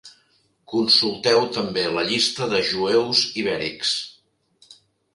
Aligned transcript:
Consulteu 0.71 1.43
també 1.59 1.85
la 1.97 2.05
llista 2.09 2.49
de 2.57 2.65
jueus 2.73 3.25
ibèrics. 3.45 3.97